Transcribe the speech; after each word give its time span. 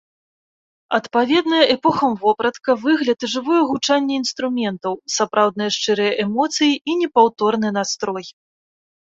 Адпаведная 0.97 1.65
эпохам 1.73 2.13
вопратка, 2.23 2.71
выгляд 2.87 3.19
і 3.27 3.29
жывое 3.33 3.59
гучанне 3.73 4.13
інструментаў, 4.21 4.93
сапраўдныя 5.17 5.69
шчырыя 5.77 6.11
эмоцыі 6.27 6.71
і 6.71 6.91
непаўторны 7.03 7.69
настрой! 7.81 8.25